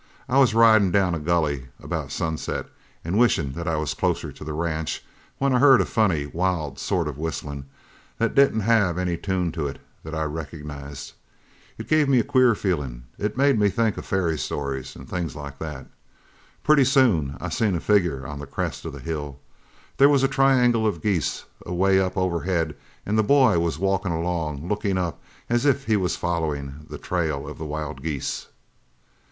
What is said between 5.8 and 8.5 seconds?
funny, wild sort of whistlin' that